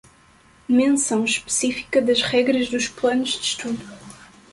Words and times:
Menção 0.67 1.23
específica 1.23 2.01
das 2.01 2.23
regras 2.23 2.67
dos 2.71 2.87
planos 2.87 3.33
de 3.39 3.43
estudo. 3.43 3.85